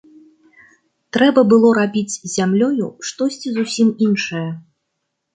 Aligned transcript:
Трэба 1.17 1.41
было 1.51 1.73
рабіць 1.79 2.13
з 2.17 2.31
зямлёю 2.35 2.87
штосьці 3.09 3.47
зусім 3.59 3.87
іншае. 4.07 4.43